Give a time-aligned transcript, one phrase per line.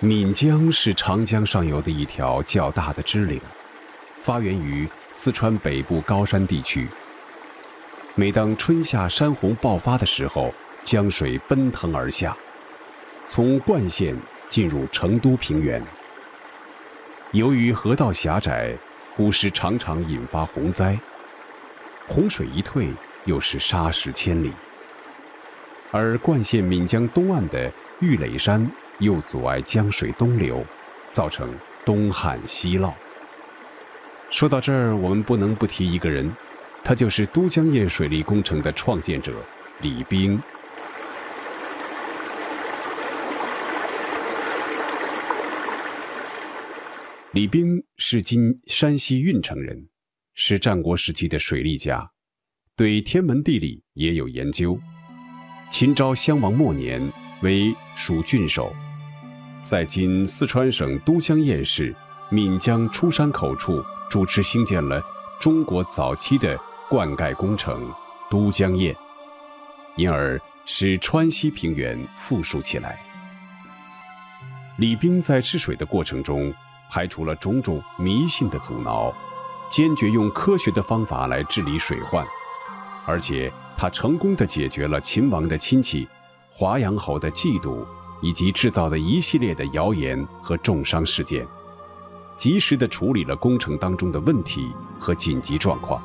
[0.00, 3.40] 岷江是长江上游的一条较大的支流，
[4.22, 6.86] 发源于四川北部高山地区。
[8.14, 10.52] 每当春夏山洪爆发的时候，
[10.84, 12.36] 江水奔腾而下，
[13.26, 14.14] 从灌县
[14.50, 15.82] 进入成都平原。
[17.32, 18.74] 由于河道狭窄，
[19.16, 20.98] 古时常常引发洪灾。
[22.06, 22.92] 洪水一退，
[23.24, 24.52] 又是沙石千里。
[25.90, 28.70] 而灌县岷江东岸的玉垒山。
[28.98, 30.64] 又阻碍江水东流，
[31.12, 31.52] 造成
[31.84, 32.92] 东旱西涝。
[34.30, 36.34] 说到这儿，我们不能不提一个人，
[36.82, 39.32] 他就是都江堰水利工程的创建者
[39.80, 40.40] 李冰。
[47.32, 49.88] 李冰是今山西运城人，
[50.34, 52.10] 是战国时期的水利家，
[52.74, 54.78] 对天文地理也有研究。
[55.70, 58.72] 秦昭襄王末年为蜀郡守。
[59.62, 61.94] 在今四川省都江堰市
[62.30, 65.02] 岷江出山口处，主持兴建了
[65.40, 67.92] 中国早期的灌溉工程——
[68.30, 68.94] 都江堰，
[69.96, 73.00] 因而使川西平原富庶起来。
[74.78, 76.52] 李冰在治水的过程中，
[76.90, 79.12] 排除了种种迷信的阻挠，
[79.70, 82.26] 坚决用科学的方法来治理水患，
[83.04, 86.06] 而且他成功的解决了秦王的亲戚
[86.56, 87.84] 华阳侯的嫉妒。
[88.22, 91.46] 以及制造的一系列的谣言和重伤事件，
[92.38, 96.02] 及时的处理了工程当中的问题和紧急状况。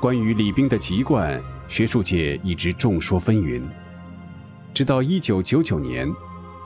[0.00, 3.62] 关于李冰的籍贯，学术界一直众说纷纭。
[4.72, 6.10] 直到一九九九年，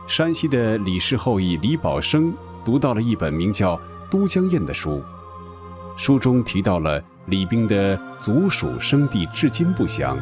[0.07, 2.33] 山西的李氏后裔李宝生
[2.65, 3.77] 读到了一本名叫
[4.09, 5.03] 《都江堰》的书，
[5.97, 10.17] 书中提到了李冰的族属生地至今不详，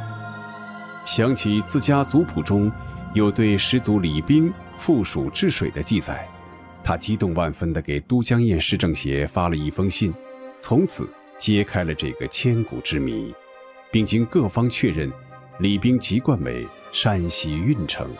[1.05, 2.71] 想起自家族谱中。
[3.13, 6.27] 有对始祖李冰附属治水的记载，
[6.83, 10.13] 他激动万分地给都江堰市政协发了一封信，
[10.59, 13.33] 从此揭开了这个千古之谜，
[13.93, 15.13] 并经各方确认，
[15.61, 18.11] 李冰籍贯为山西运城。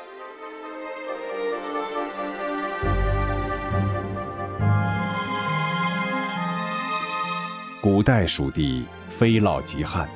[7.81, 10.09] 古代蜀地非涝即旱，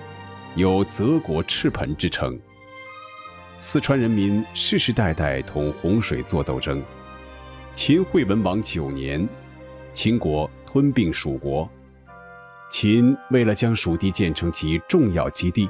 [0.54, 2.38] 有泽国赤盆之称。
[3.60, 6.80] 四川人民世世代代同洪水作斗争。
[7.74, 9.28] 秦惠文王九年，
[9.92, 11.68] 秦国吞并蜀国。
[12.70, 15.68] 秦为了将蜀地建成其重要基地，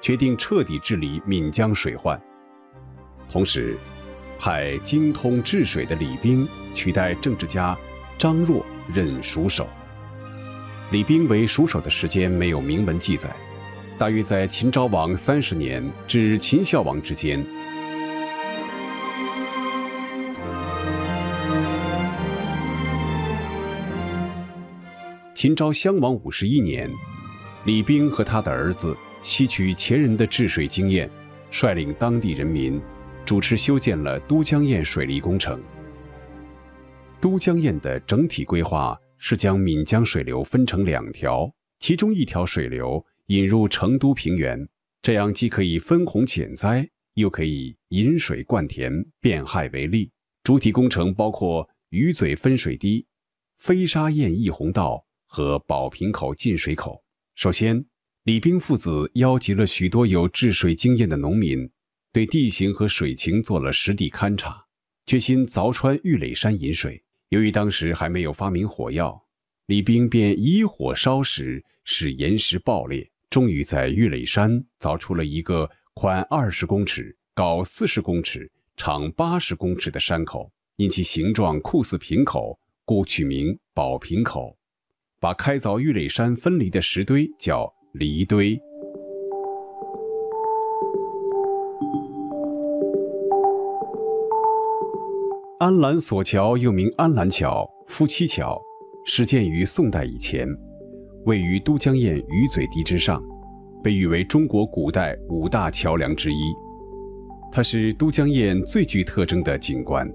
[0.00, 2.18] 决定彻底治理岷江水患。
[3.28, 3.76] 同时，
[4.38, 7.76] 派精通治水的李冰取代政治家
[8.16, 9.68] 张若任蜀守。
[10.90, 13.28] 李冰为蜀守的时间没有明文记载。
[14.00, 17.44] 大约在秦昭王三十年至秦孝王之间。
[25.34, 26.90] 秦昭襄王五十一年，
[27.66, 31.06] 李冰和他的儿子吸取前人的治水经验，
[31.50, 32.80] 率领当地人民
[33.26, 35.60] 主持修建了都江堰水利工程。
[37.20, 43.04] 都江堰的整体规划是将岷江水流分成两条，其中一条水流。
[43.30, 44.68] 引入成都平原，
[45.00, 50.10] 这样既可以分洪减灾，又可以引水灌田，变害为利。
[50.42, 53.06] 主体工程包括鱼嘴分水堤、
[53.60, 57.04] 飞沙堰溢洪道和宝瓶口进水口。
[57.36, 57.86] 首先，
[58.24, 61.70] 李冰父子邀集了许多有治水经验的农民，
[62.12, 64.64] 对地形和水情做了实地勘察，
[65.06, 67.00] 决心凿穿玉垒山引水。
[67.28, 69.24] 由于当时还没有发明火药，
[69.66, 73.08] 李冰便以火烧石，使岩石爆裂。
[73.30, 84.56] 终于在玉垒山凿出了一个宽二十公尺、高四十公尺、长八十公尺的山口，因其形状酷似瓶口，故取名宝瓶口。
[85.20, 88.60] 把开凿玉垒山分离的石堆叫离堆。
[95.60, 98.60] 安澜索桥又名安澜桥、夫妻桥，
[99.06, 100.48] 始建于宋代以前。
[101.26, 103.22] 位于都江堰鱼嘴堤之上，
[103.82, 106.54] 被誉为中国古代五大桥梁之一。
[107.52, 110.10] 它是都江堰最具特征的景观。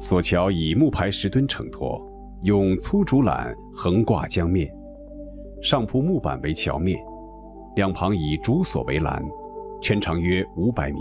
[0.00, 2.04] 索桥以木排石墩承托，
[2.42, 4.68] 用粗竹缆横挂江面，
[5.62, 6.98] 上铺木板为桥面，
[7.76, 9.24] 两旁以竹索为栏，
[9.80, 11.00] 全长约五百米。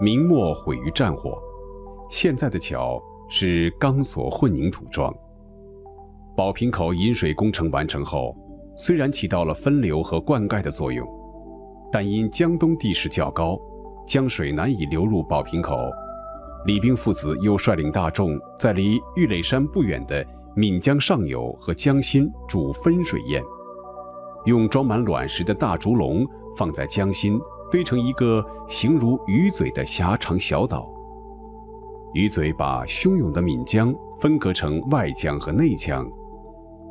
[0.00, 1.38] 明末毁于战火，
[2.10, 5.14] 现在的桥是钢索混凝土桩。
[6.38, 8.32] 宝瓶口引水工程完成后，
[8.76, 11.04] 虽然起到了分流和灌溉的作用，
[11.90, 13.58] 但因江东地势较高，
[14.06, 15.76] 江水难以流入宝瓶口。
[16.64, 20.24] 李冰父子又率领大众在离玉垒山不远的
[20.54, 23.42] 岷江上游和江心筑分水堰，
[24.44, 26.24] 用装满卵石的大竹笼
[26.56, 27.36] 放在江心，
[27.68, 30.88] 堆成一个形如鱼嘴的狭长小岛。
[32.14, 36.08] 鱼嘴把汹涌的岷江分隔成外江和内江，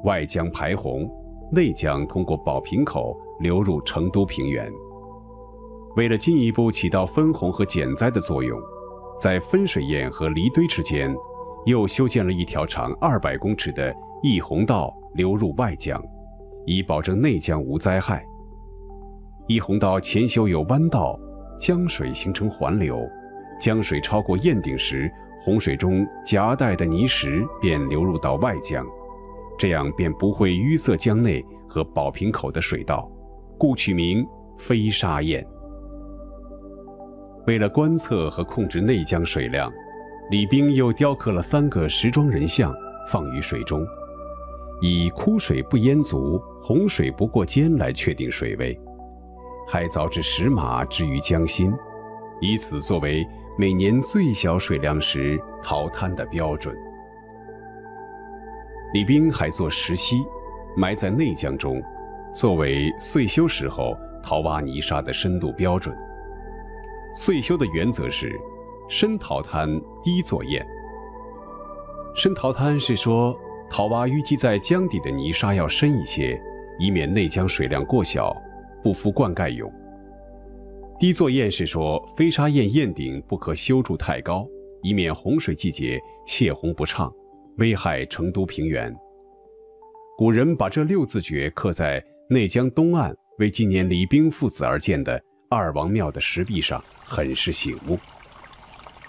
[0.04, 1.10] 外江排洪，
[1.52, 4.72] 内江通过宝瓶口流入成都平原。
[5.96, 8.60] 为了进一步起到分洪和减灾的作用，
[9.20, 11.16] 在分水堰和离堆之间，
[11.66, 16.00] 又修建了一条长二百公尺的溢洪道流入外江，
[16.66, 18.24] 以保证内江无灾害。
[19.48, 21.20] 溢洪道前修有弯道，
[21.60, 23.00] 江水形成环流。
[23.60, 25.12] 江水超过堰顶时，
[25.42, 28.86] 洪水中夹带的泥石便流入到外江，
[29.58, 33.10] 这样便不会淤塞江内和宝瓶口的水道，
[33.58, 34.26] 故取名
[34.58, 35.46] 飞沙堰。
[37.46, 39.72] 为了观测和控制内江水量，
[40.30, 42.74] 李冰又雕刻了三个石桩人像
[43.12, 43.86] 放于水中，
[44.82, 48.80] 以枯水不淹足，洪水不过肩来确定水位，
[49.68, 51.74] 还凿制石马置于江心，
[52.42, 53.28] 以此作为。
[53.60, 56.78] 每年最小水量时淘滩的标准。
[58.94, 60.24] 李冰还做石溪，
[60.76, 61.82] 埋在内江中，
[62.34, 65.96] 作为岁修时候淘挖泥沙的深度标准。
[67.14, 68.40] 岁修的原则是：
[68.88, 69.70] 深淘滩，
[70.02, 70.66] 低作堰。
[72.16, 73.38] 深淘滩是说
[73.70, 76.40] 淘挖淤积在江底的泥沙要深一些，
[76.80, 78.36] 以免内江水量过小，
[78.82, 79.72] 不敷灌溉用。
[80.98, 84.48] 低作堰是说，飞沙堰堰顶不可修筑太高，
[84.82, 87.14] 以免洪水季节泄洪不畅，
[87.58, 88.96] 危害成都平原。
[90.18, 98.00] 古人把这六字诀刻在内江东岸为纪念李冰父子而建的二王庙的石壁上，很是醒目。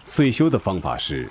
[0.04, 1.28] 岁修的方法是，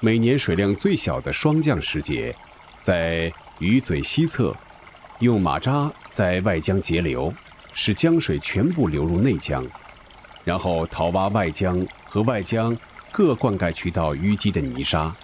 [0.00, 2.34] 每年水量最小的霜降时节，
[2.80, 4.54] 在鱼嘴西侧，
[5.20, 7.32] 用马扎在外江截流，
[7.74, 9.66] 使江水全部流入内江。
[10.44, 12.76] 然后淘挖外江和外江
[13.12, 15.14] 各灌溉渠道淤积的泥沙。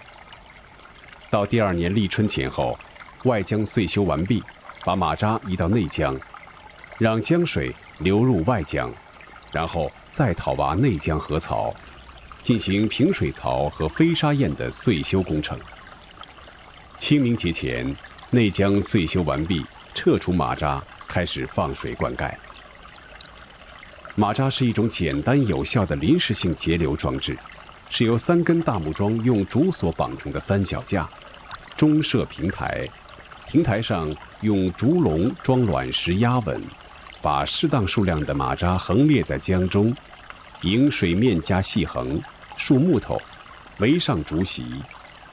[1.29, 2.77] 到第二年立春前后，
[3.25, 4.43] 外江岁修完毕，
[4.83, 6.19] 把马扎移到内江，
[6.97, 8.91] 让江水流入外江，
[9.51, 11.71] 然后再讨挖内江河槽，
[12.41, 15.55] 进行平水槽和飞沙堰的岁修工程。
[16.97, 17.95] 清明节前，
[18.31, 22.33] 内江岁修完毕，撤除马扎，开始放水灌溉。
[24.15, 27.37] 马扎是一种简单有效的临时性截流装置，
[27.89, 31.09] 是由三根大木桩用竹索绑成的三脚架，
[31.75, 32.87] 中设平台，
[33.47, 36.61] 平台上用竹笼装卵石压稳，
[37.21, 39.93] 把适当数量的马扎横列在江中，
[40.61, 42.21] 迎水面加细横，
[42.55, 43.19] 竖木头，
[43.79, 44.65] 围上竹席，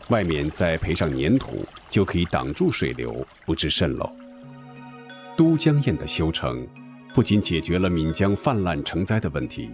[0.08, 4.10] 外面再培上粘土，就可以挡住水流，不致渗漏。
[5.36, 6.66] 都江堰的修成。
[7.14, 9.70] 不仅解决了岷江泛滥成灾的问题，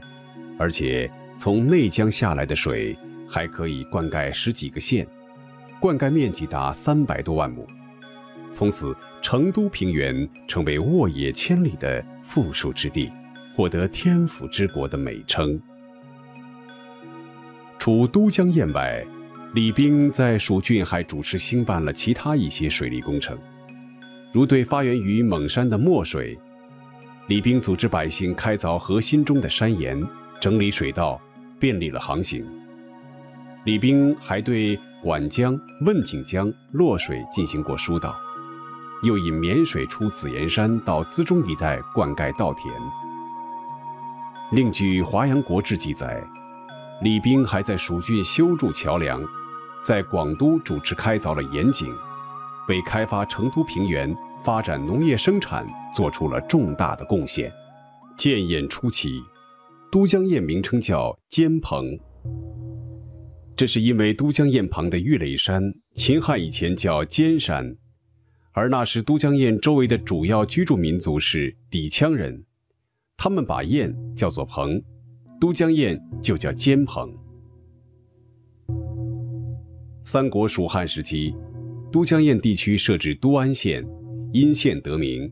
[0.60, 1.10] 而且
[1.42, 2.96] 从内江下来的水
[3.28, 5.04] 还可以灌溉十几个县，
[5.80, 7.66] 灌溉面积达三百多万亩。
[8.52, 13.10] 从此，成都平原成为沃野千里的富庶之地，
[13.56, 15.60] 获得“天府之国”的美称。
[17.76, 19.04] 除都江堰外，
[19.52, 23.36] 李冰在蜀郡还主持兴办了其他一些水利工程，
[24.32, 26.38] 如对发源于蒙山的墨水。
[27.26, 30.00] 李冰组织百姓开凿河心中的山岩，
[30.40, 31.20] 整理水道，
[31.62, 32.44] 便利了航行。
[33.62, 38.16] 李冰还对管江、问景江洛水进行过疏导，
[39.04, 42.74] 又引绵水出紫岩山到资中一带灌溉稻田。
[44.50, 46.20] 另据《华阳国志》记载，
[47.00, 49.22] 李冰还在蜀郡修筑桥梁，
[49.84, 51.94] 在广都主持开凿了盐井，
[52.66, 54.12] 为开发成都平原。
[54.42, 55.64] 发展农业生产
[55.94, 57.52] 做出了重大的贡献。
[58.16, 59.22] 建堰初期，
[59.92, 61.98] 都江堰名称叫尖棚，
[63.54, 65.62] 这是因为都江堰旁的玉垒山，
[65.94, 67.76] 秦汉以前叫尖山，
[68.52, 72.42] 而那时都江堰周围的主要居住民族是氐羌人，
[73.18, 74.82] 他们把堰叫做棚，
[75.38, 77.14] 都江堰就叫尖棚。
[80.04, 81.34] 三国蜀汉时期，
[81.92, 83.86] 都江堰地区设置都安县。
[84.32, 85.30] 因县得名，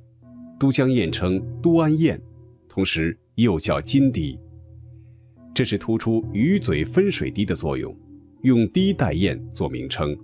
[0.59, 2.21] 都江堰称都安堰，
[2.69, 4.39] 同时又叫金堤。
[5.61, 7.95] 这是突出鱼嘴分水堤的作用，
[8.45, 10.17] 用堤代堰做名称。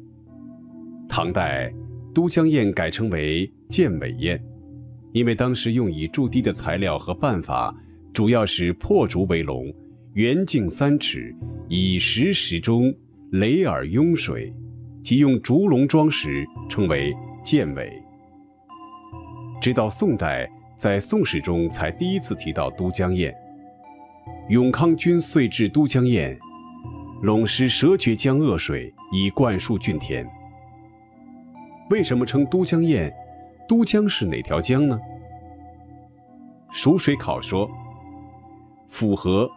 [1.06, 1.70] 唐代，
[2.14, 4.40] 都江堰改称为建尾堰，
[5.12, 7.76] 因为当时用以筑堤的材料和办法
[8.14, 9.70] 主要是破竹为龙，
[10.14, 11.36] 圆径三尺，
[11.68, 12.90] 以石石中
[13.32, 14.50] 雷耳拥水，
[15.02, 17.14] 即用竹笼装石，称为
[17.44, 17.92] 箭尾。
[19.60, 23.30] 直到宋代，在《宋史》中才第一次提到都江堰。
[24.48, 26.38] 永康君遂至都江堰，
[27.22, 30.28] 陇师蛇绝江恶水，以灌输郡田。
[31.90, 33.12] 为什么称都江堰？
[33.68, 35.00] 都江是哪条江呢？
[36.76, 37.68] 《蜀水考》说
[38.86, 39.50] ：“府河，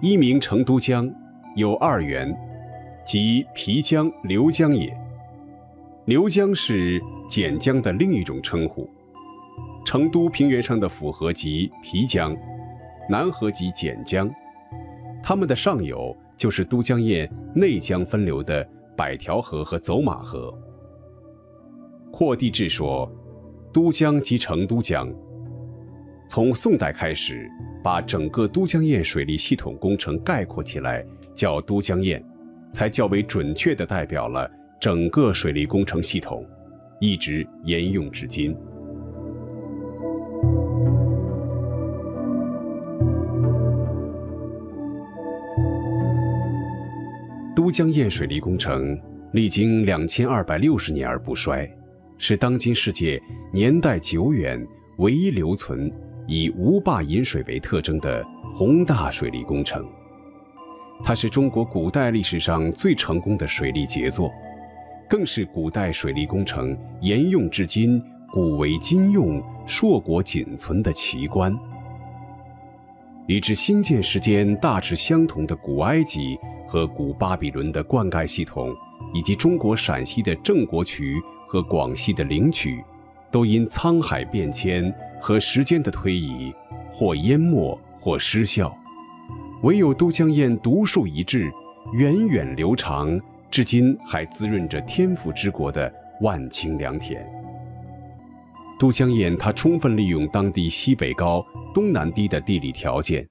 [0.00, 1.12] 一名成都江，
[1.56, 2.32] 有二源，
[3.04, 4.96] 即皮江、流江也。
[6.04, 8.88] 流江是简江的另一种称呼。
[9.84, 12.36] 成都平原上的府河即皮江，
[13.08, 14.30] 南河即简江，
[15.22, 20.52] 它们的上游就是都江堰内江分流的百条河和走马河。”
[22.10, 23.10] 《扩地志》说
[23.72, 25.12] ：“都江即成都江。”
[26.28, 27.48] 从宋代开始，
[27.84, 32.20] 把整个都江堰水利系统工程概括起来，叫都江堰，
[32.72, 36.44] 才较为准确地代表了整个水利工程系统，
[37.00, 38.56] 一直沿用至今。
[47.76, 48.98] 江堰水利工程
[49.34, 51.70] 历经两千二百六十年而不衰，
[52.16, 53.20] 是当今世界
[53.52, 54.66] 年代久远
[54.96, 55.92] 唯一留存。
[56.26, 59.86] 以无坝引水为特征的宏大水利工程，
[61.04, 64.32] 它是中国古代历史上最成功的水利杰作，
[65.06, 68.02] 更是古代水利工程沿用至今、
[68.32, 71.54] 古为今用、硕果仅存的奇观。
[73.26, 78.74] 与之兴建时间大致相同的古埃及和古巴比伦的灌溉系统，
[79.12, 81.16] 以及中国陕西的郑国渠
[81.48, 82.82] 和广西的灵渠。
[83.28, 86.54] 都因沧海变迁和时间的推移，
[86.92, 88.74] 或淹没，或失效。
[89.62, 91.50] 唯有都江堰独树一帜，
[91.92, 95.92] 源远流长，至今还滋润着天府之国的
[96.22, 97.28] 万顷良田。
[98.78, 103.26] 都江堰它充分利用当地西北高、东南低的地理条件，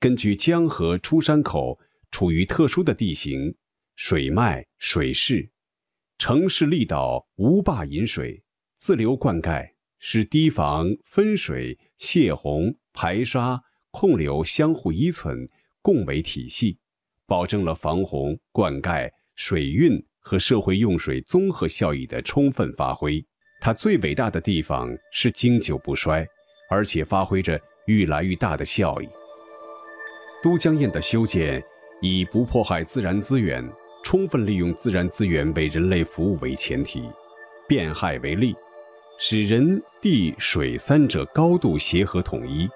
[0.00, 1.78] 根据江河出山口
[2.10, 3.54] 处于特殊的地形、
[3.94, 5.48] 水脉、水势，
[6.18, 8.42] 城市立岛无坝引水。
[8.76, 9.66] 自流灌溉，
[9.98, 15.48] 使堤防、分水、泄洪、排沙、控流相互依存，
[15.80, 16.78] 共为体系，
[17.26, 23.24] 保证了防洪、灌溉、水运和社会用水综合效益的充分发挥。
[23.64, 26.28] 它最伟大的地方是经久不衰，
[26.68, 29.08] 而且发挥着愈来愈大的效益。
[30.42, 31.64] 都江堰的修建
[32.02, 33.66] 以不破坏自然资源、
[34.02, 37.08] 充分利用自然资源为人类服务为前提，
[37.66, 38.54] 变害为利。
[39.16, 42.68] 使人地水三者高度协和统一，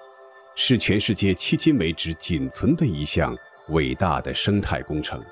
[0.55, 5.23] 是全世界迄今为止仅存的一项伟大的生态工程，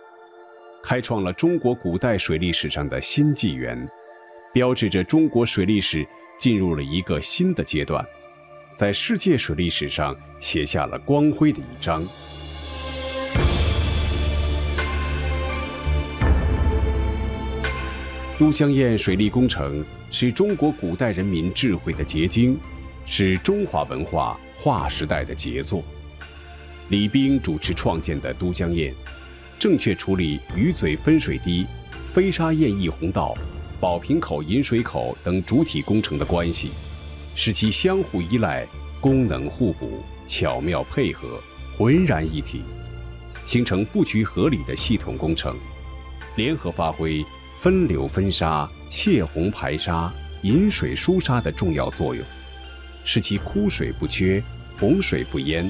[0.84, 3.90] 开创了中国古代水利史上的新纪元，
[4.58, 6.04] 标志着中国水利史
[6.40, 8.04] 进入了一个新的阶段，
[8.76, 12.04] 在世界水利史上写下了光辉的一章。
[18.40, 22.60] 都江堰水利工程是中国古代人民智慧的结晶，
[23.06, 25.84] 是中华文化划时代的杰作。
[26.90, 28.92] 李冰主持创建的都江堰，
[29.60, 31.68] 正确处理鱼嘴分水堤、
[32.12, 33.38] 飞沙堰溢洪道、
[33.80, 36.72] 宝瓶口引水口等主体工程的关系，
[37.36, 38.68] 使其相互依赖、
[39.00, 41.42] 功能互补、巧妙配合、
[41.78, 42.62] 浑然一体，
[43.46, 45.56] 形成布局合理的系统工程，
[46.36, 47.26] 联合发挥。
[47.60, 52.24] 分流分沙、泄洪排沙、引水疏沙的重要作用，
[53.04, 54.42] 使其枯水不缺、
[54.80, 55.68] 洪水不淹。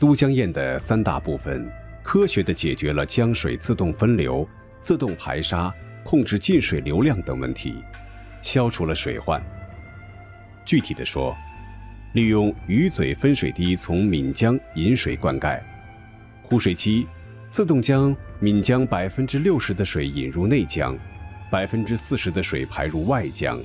[0.00, 1.70] 都江堰的三大部分，
[2.02, 4.46] 科学地解决了江水自动分流、
[4.82, 5.72] 自动排沙、
[6.02, 7.76] 控制进水流量等问题，
[8.42, 9.42] 消除了水患。
[10.64, 11.36] 具体的说，
[12.14, 15.60] 利用鱼嘴分水堤从岷江引水灌溉，
[16.42, 17.06] 枯水期。
[17.50, 20.96] 自动将岷江百分之六十的水引入内江，
[21.50, 23.60] 百分之四十的水排入外江。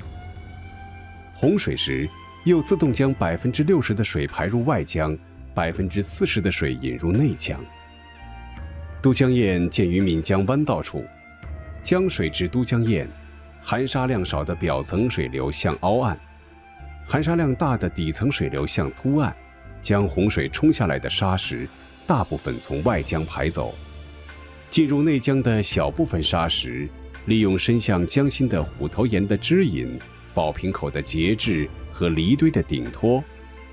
[1.35, 2.09] 洪水时，
[2.45, 5.15] 又自动将百分之六十的水排入外江，
[5.53, 7.63] 百分之四十的水引入内江。
[9.05, 11.05] 都江堰建于岷江弯道处，
[11.83, 13.07] 江水至都江堰，
[13.61, 16.17] 含沙量少的表层水流向凹岸，
[17.05, 19.31] 含沙量大的底层水流向凸岸，
[19.79, 21.67] 将洪水冲下来的沙石。
[22.07, 23.75] 大部分从外江排走，
[24.71, 26.89] 进入内江的小部分沙石，
[27.25, 29.99] 利用伸向江心的虎头岩的支引、
[30.33, 33.23] 宝瓶口的节制和离堆的顶托，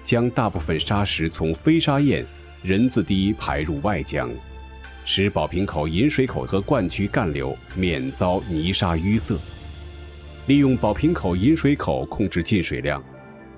[0.04, 2.22] 将大部分沙石从飞沙堰
[2.62, 4.30] 人字堤排入外江，
[5.04, 9.38] 使宝瓶口引水口和灌区干流免遭泥沙淤塞。
[10.46, 13.02] 利用宝瓶口引水口控制进水量，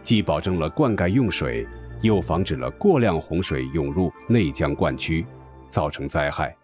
[0.03, 1.67] 既保证了灌溉用水，
[2.03, 5.25] 又防止了过量洪水涌入内江灌区，
[5.69, 6.55] 造成灾害。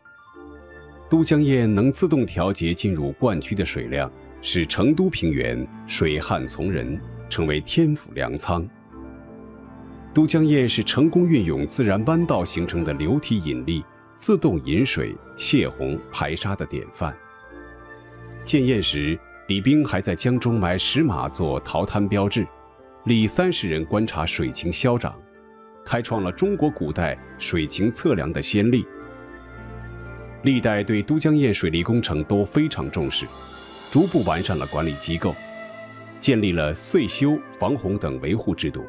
[1.08, 4.10] 都江堰能自动调节进入灌区的水量，
[4.42, 8.68] 使成都平原水旱从人，成为天府粮仓。
[10.12, 13.82] 都江堰是成功运用自然弯道形成的流体引力，
[14.20, 17.16] 自动引水、泄洪、排沙的典范。
[18.44, 22.46] 建堰时，李冰还在江中埋石马做淘滩标志，
[23.06, 25.18] 立三十人观察水情消长，
[25.86, 28.84] 开创了中国古代水情测量的先例。
[30.42, 33.26] 历代对都江堰水利工程都非常重视，
[33.90, 35.34] 逐步完善了管理机构，
[36.18, 38.84] 建立了岁修、防洪等维护制度，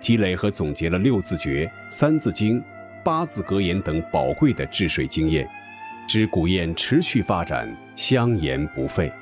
[0.00, 2.62] 积累和总结了六字诀、三字经、
[3.04, 5.48] 八字格言等宝贵的治水经验，
[6.06, 9.12] 使古堰持续发展，香延不废。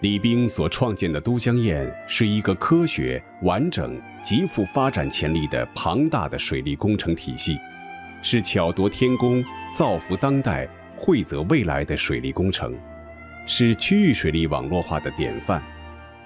[0.00, 7.56] 李冰所创建的都江堰是一个科学、完整、极富发展潜力的庞大的水利工程体系，
[8.20, 12.74] 是巧夺天工、造福当代、惠泽未来的水利工程，
[13.46, 15.62] 是区域水利网络化的典范。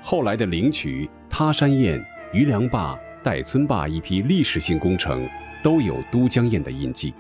[0.01, 5.29] 后来的灵渠、他山堰、余梁坝、岱村坝一批历史性工程，
[5.67, 7.13] 都有都江堰的印记。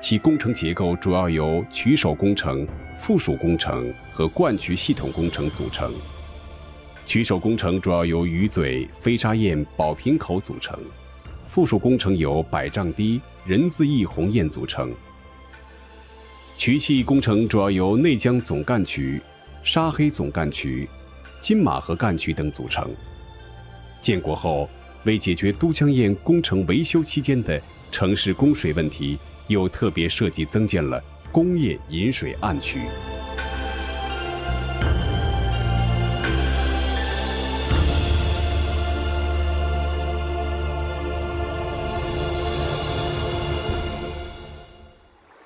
[0.00, 5.92] 其工程结构主要由渠首工程、附属工程和灌渠系统工程组成。
[7.04, 10.74] 渠首工程主要由鱼嘴、飞沙堰、宝瓶口组成；
[11.48, 14.90] 附属工程由百丈堤、人字翼鸿堰组成。
[16.56, 19.20] 渠系工程主要由内江总干渠、
[19.62, 20.88] 沙黑总干渠、
[21.40, 22.90] 金马河干渠等组成。
[24.00, 24.66] 建国后，
[25.04, 29.18] 为解决都江堰工程维修期间的城市供水问题。
[29.50, 32.82] 又特别设计增建了工业引水暗渠。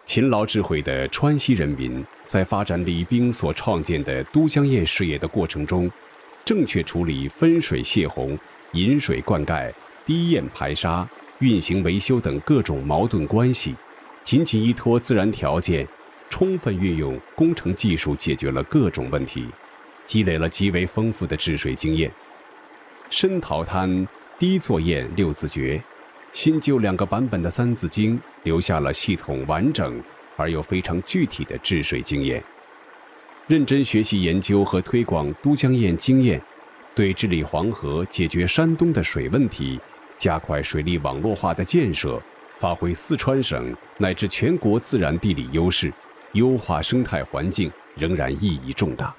[0.05, 5.91] 勤劳智慧的川西人民在发展李冰所创建的都江堰事业的过程中，
[6.45, 8.39] 正确处理分水泄洪、
[8.75, 9.73] 引水灌溉、
[10.05, 11.09] 堤堰排沙、
[11.39, 13.75] 运行维修等各种矛盾关系。
[14.25, 15.87] 仅仅依托自然条件，
[16.29, 19.47] 充分运用工程技术解决了各种问题，
[20.07, 22.11] 积累了极为丰富的治水经验。
[23.11, 24.07] 深淘滩、
[24.39, 25.81] 低作堰六字诀，
[26.33, 30.03] 新旧两个版本的三字经，留下了系统完整
[30.37, 32.43] 而又非常具体的治水经验。
[33.47, 36.41] 认真学习研究和推广都江堰经验，
[36.95, 39.81] 对治理黄河、解决山东的水问题，
[40.17, 42.21] 加快水利网络化的建设。
[42.61, 45.93] 发挥四川省乃至全国自然地理优势，
[46.33, 49.13] 优化生态环境，仍然意义重大。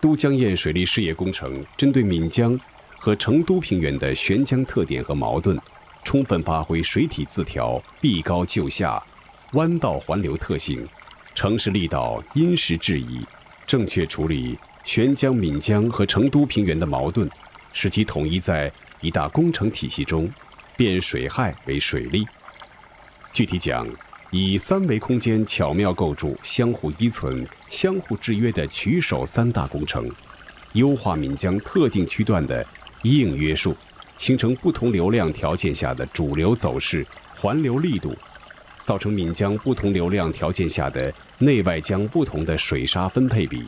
[0.00, 2.58] 都江堰水利事业工程针对岷江
[2.98, 5.56] 和成都平原的悬江特点和矛盾，
[6.02, 9.00] 充分发挥水体自调、避高就下、
[9.52, 10.84] 弯道环流特性，
[11.34, 13.24] 城市力道因时制宜，
[13.66, 17.28] 正确处理悬江、岷江和成都平原的矛盾，
[17.72, 20.30] 使其统一在一大工程体系中。
[20.76, 22.22] 变水害为水利。
[23.32, 23.88] 具体讲，
[24.30, 30.06] 以三维空间巧妙构筑、相互依存、相互制约的渠首三大工程，
[30.74, 32.64] 优化岷江特定区段的
[33.04, 33.74] 硬约束，
[34.18, 38.14] 形成不同流量条件下的主流走势、环流力度，
[38.84, 43.64] 造成岷江不同流量条件下的内外江不同的水沙分配比，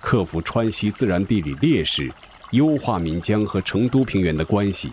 [0.00, 2.10] 克服川西自然地理劣势，
[2.50, 4.90] 优化岷江和成都平原的关系。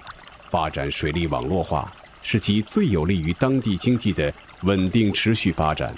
[0.50, 5.94] 发展水利网络化，是其最有利于当地经济的稳定持续发展。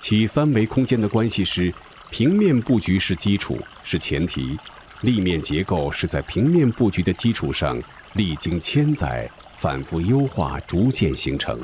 [0.00, 1.74] 其三维空间的关系是：
[2.10, 4.56] 平面布局是基础，是前提；
[5.00, 7.76] 立面结构是在平面布局的基础上，
[8.14, 11.60] 历经千载反复优化，逐渐形成。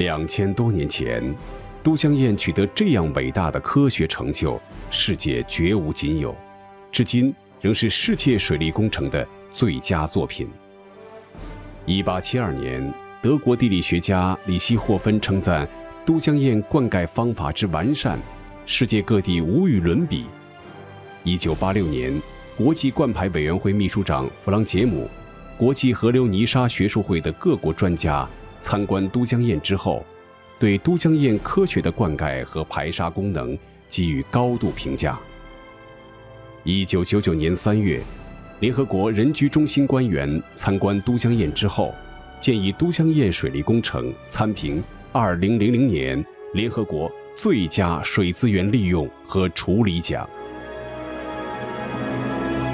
[0.00, 1.22] 两千多年前。
[1.82, 4.60] 都江堰取得这样伟大的科学成就，
[4.90, 6.36] 世界绝无仅有，
[6.92, 10.46] 至今仍是世界水利工程的最佳作品。
[11.86, 15.66] 一八七二年，德国地理学家里希霍芬称赞
[16.04, 18.18] 都江堰灌溉方法之完善，
[18.66, 20.26] 世界各地无与伦比。
[21.24, 22.12] 一九八六年，
[22.58, 25.08] 国际灌排委员会秘书长弗朗杰姆，
[25.56, 28.28] 国际河流泥沙学术会的各国专家
[28.60, 30.04] 参观都江堰之后。
[30.58, 35.18] 对都江堰科学的灌溉和排沙功能给予高度评价。
[36.64, 38.02] 一九九九年三月，
[38.58, 41.94] 联合国人居中心官员参观都江堰之后，
[42.42, 50.28] 建议都江堰水利工程参评二零零零年联合国最佳水资源利用和处理奖。